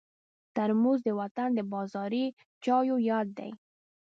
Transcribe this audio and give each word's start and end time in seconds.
ترموز 0.55 0.99
د 1.07 1.09
وطن 1.19 1.49
د 1.55 1.59
بازاري 1.73 2.25
چایو 2.63 2.97
یاد 3.09 3.27
دی. 3.39 3.51